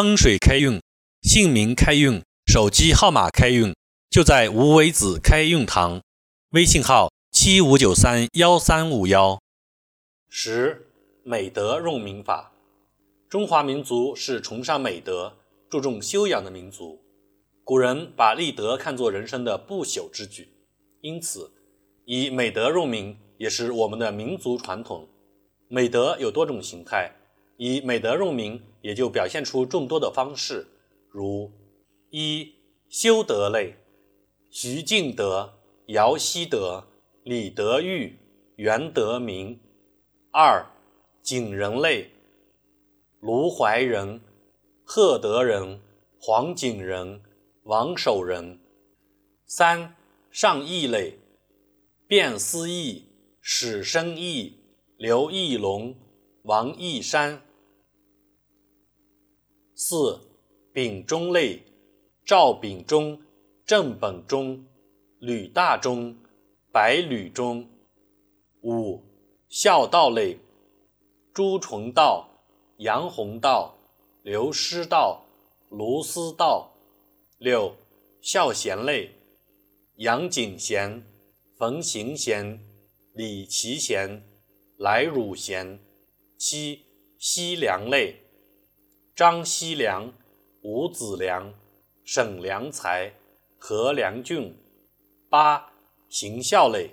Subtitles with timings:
[0.00, 0.80] 风水开运，
[1.20, 3.74] 姓名开运，手机号码开运，
[4.08, 6.00] 就在无为子开运堂。
[6.52, 9.38] 微信号：七五九三幺三五幺。
[10.30, 10.86] 十、
[11.22, 12.50] 美德用民法。
[13.28, 15.36] 中华民族是崇尚美德、
[15.68, 16.98] 注重修养的民族。
[17.62, 20.48] 古人把立德看作人生的不朽之举，
[21.02, 21.52] 因此
[22.06, 25.06] 以美德用民也是我们的民族传统。
[25.68, 27.12] 美德有多种形态。
[27.62, 30.66] 以美德用名，也就表现出众多的方式，
[31.10, 31.52] 如
[32.08, 32.54] 一
[32.88, 33.74] 修德类，
[34.48, 36.86] 徐敬德、姚希德、
[37.22, 38.18] 李德裕、
[38.56, 39.58] 袁德明；
[40.32, 40.64] 二
[41.22, 42.10] 景人类，
[43.20, 44.22] 卢怀仁、
[44.82, 45.82] 贺德仁、
[46.18, 47.20] 黄景仁、
[47.64, 48.56] 王守仁；
[49.44, 49.94] 三
[50.30, 51.18] 上义类，
[52.08, 53.04] 卞思义、
[53.42, 54.54] 史生义、
[54.96, 55.94] 刘义隆、
[56.44, 57.42] 王义山。
[59.82, 60.20] 四
[60.74, 61.62] 丙中类，
[62.26, 63.18] 赵秉忠、
[63.64, 64.62] 郑本忠、
[65.20, 66.14] 吕大忠、
[66.70, 67.66] 白吕忠。
[68.62, 69.02] 五
[69.48, 70.36] 孝道类，
[71.32, 72.28] 朱重道、
[72.76, 73.74] 杨洪道、
[74.22, 75.24] 刘师道、
[75.70, 76.70] 卢思道。
[77.38, 77.74] 六
[78.20, 79.10] 孝贤类，
[79.96, 81.02] 杨景贤、
[81.56, 82.60] 冯行贤、
[83.14, 84.22] 李其贤、
[84.76, 85.80] 来汝贤。
[86.36, 86.82] 七
[87.18, 88.16] 西凉类。
[89.20, 90.10] 张希良、
[90.62, 91.52] 吴子良、
[92.06, 93.12] 沈良才、
[93.58, 94.56] 何良俊。
[95.28, 95.70] 八、
[96.08, 96.92] 行孝类：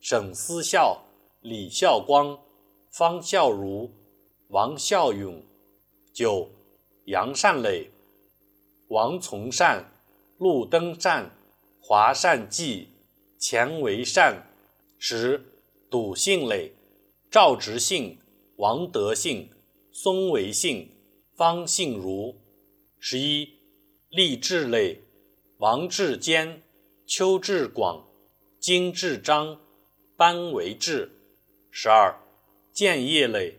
[0.00, 1.04] 沈思孝、
[1.40, 2.36] 李孝光、
[2.90, 3.88] 方孝孺、
[4.48, 5.40] 王孝勇。
[6.12, 6.50] 九、
[7.04, 7.92] 杨善类：
[8.88, 9.84] 王从善、
[10.38, 11.30] 陆登善、
[11.80, 12.88] 华善济、
[13.38, 14.48] 钱维善。
[14.98, 15.40] 十、
[15.88, 16.72] 笃信类：
[17.30, 18.18] 赵直信、
[18.56, 19.48] 王德信、
[19.92, 20.88] 孙维信。
[21.42, 22.36] 方信如，
[23.00, 23.48] 十一
[24.10, 25.00] 励志类：
[25.58, 26.62] 王志坚、
[27.04, 28.06] 邱志广、
[28.60, 29.60] 金志章、
[30.16, 31.10] 班维志。
[31.72, 32.16] 十二
[32.72, 33.56] 建业类：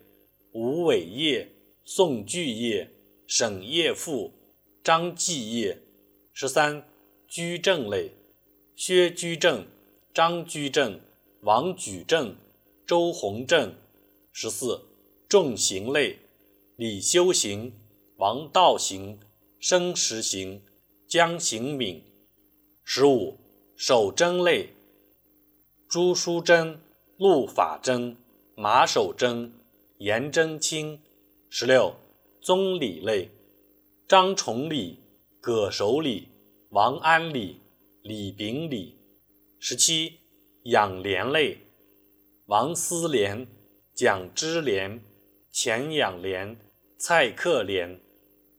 [0.53, 1.49] 吴伟业、
[1.83, 2.89] 宋巨业、
[3.27, 4.31] 沈业富、
[4.81, 5.77] 张继业。
[6.31, 6.87] 十三
[7.27, 8.11] 居正类：
[8.77, 9.65] 薛居正、
[10.13, 11.01] 张居正、
[11.41, 12.33] 王举正、
[12.87, 13.75] 周鸿正。
[14.31, 14.79] 十四
[15.27, 16.19] 重刑类。
[16.75, 17.71] 李修行、
[18.17, 19.19] 王道行、
[19.59, 20.63] 申时行、
[21.07, 22.03] 江行敏。
[22.83, 23.37] 十五
[23.77, 24.69] 守贞类：
[25.87, 26.79] 朱淑贞、
[27.17, 28.17] 陆法贞、
[28.55, 29.53] 马守贞、
[29.99, 30.99] 颜真卿。
[31.47, 31.93] 十六
[32.41, 33.29] 宗礼类：
[34.07, 34.97] 张崇礼、
[35.39, 36.27] 葛守礼、
[36.71, 37.57] 王安礼、
[38.01, 38.97] 李秉礼。
[39.59, 40.13] 十七
[40.63, 41.59] 养廉类：
[42.47, 43.45] 王思廉、
[43.93, 44.99] 蒋知廉。
[45.53, 46.57] 钱养廉、
[46.97, 48.01] 蔡克廉，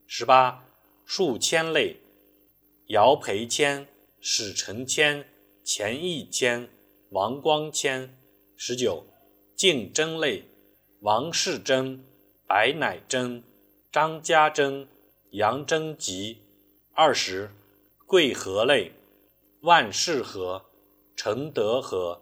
[0.07, 0.63] 十八
[1.05, 1.97] 数签类：
[2.87, 3.85] 姚培谦、
[4.21, 5.27] 史承谦、
[5.61, 6.69] 钱义谦、
[7.09, 8.17] 王光谦。
[8.55, 9.05] 十九
[9.57, 10.45] 竞争类：
[11.01, 12.01] 王世贞、
[12.47, 13.43] 白乃贞、
[13.91, 14.87] 张家贞、
[15.31, 16.37] 杨贞吉。
[16.93, 17.51] 二十
[18.07, 18.93] 贵和类：
[19.63, 20.63] 万世和、
[21.13, 22.21] 陈德和、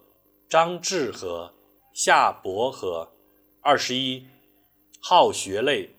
[0.50, 1.53] 张志和、
[1.94, 3.13] 夏伯和。
[3.61, 4.25] 二十一。
[5.06, 5.90] 好学类：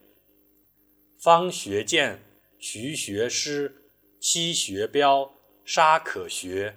[1.21, 2.23] 方学鉴、
[2.59, 5.31] 徐学诗、戚学标、
[5.63, 6.75] 沙可学。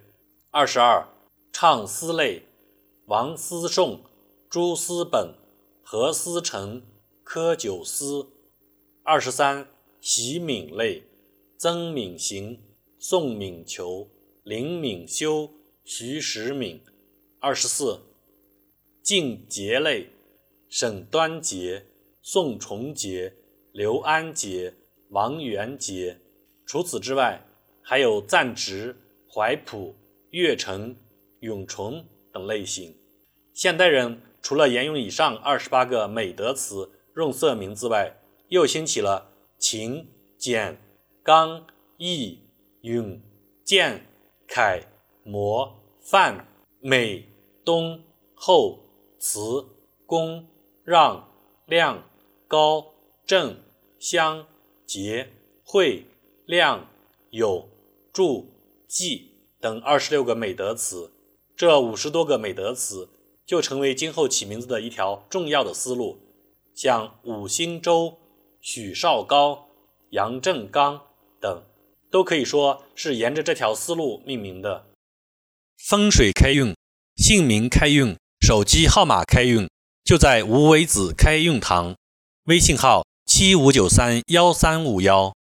[0.51, 1.07] 二十二
[1.53, 2.41] 唱思类：
[3.05, 4.01] 王思颂、
[4.49, 5.35] 朱思本、
[5.81, 6.83] 何思成、
[7.23, 8.27] 柯九思。
[9.03, 9.65] 二十三
[10.01, 11.03] 习敏类：
[11.57, 12.61] 曾敏行、
[12.99, 14.09] 宋敏求、
[14.43, 15.49] 林敏修、
[15.85, 16.83] 徐时敏。
[17.39, 18.01] 二十四
[19.01, 20.09] 敬节类：
[20.67, 21.85] 沈端节。
[22.29, 23.33] 宋崇杰、
[23.71, 24.73] 刘安杰、
[25.11, 26.19] 王元杰。
[26.65, 27.41] 除此之外，
[27.81, 28.93] 还有赞直、
[29.33, 29.95] 怀朴、
[30.31, 30.93] 岳成、
[31.39, 32.93] 永崇等类型。
[33.53, 38.17] 现代人除了沿用以上二十八个美德词用色名字外，
[38.49, 40.05] 又兴起了勤、
[40.37, 40.77] 俭、
[41.23, 41.65] 刚、
[41.95, 42.39] 毅、
[42.81, 43.21] 勇、
[43.63, 44.05] 健、
[44.45, 44.83] 楷、
[45.23, 46.45] 模、范、
[46.81, 47.25] 美、
[47.63, 48.03] 东、
[48.35, 48.79] 厚、
[49.17, 49.65] 慈、
[50.05, 50.45] 恭、
[50.83, 51.25] 让、
[51.67, 52.03] 亮。
[52.47, 52.93] 高、
[53.25, 53.57] 正、
[53.99, 54.47] 香、
[54.85, 55.33] 节、
[55.65, 56.05] 惠、
[56.45, 56.87] 亮、
[57.29, 57.67] 有、
[58.13, 58.49] 助、
[58.87, 61.11] 济等二十六个美德词，
[61.57, 63.09] 这五十多个美德词
[63.45, 66.19] 就成为今后起名字的一条重要的思路。
[66.73, 68.17] 像五星周、
[68.61, 69.67] 许绍高、
[70.11, 71.01] 杨正刚
[71.41, 71.63] 等，
[72.09, 74.85] 都可以说是沿着这条思路命名的。
[75.77, 76.73] 风水开运，
[77.17, 79.67] 姓名开运，手机号码开运，
[80.05, 81.95] 就在无为子开运堂。
[82.47, 83.05] 微信号。
[83.25, 85.36] 七五九三幺三五幺。